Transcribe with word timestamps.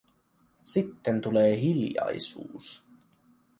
Sitten 0.63 1.21
tulee 1.21 1.61
hiljaisuus. 1.61 2.73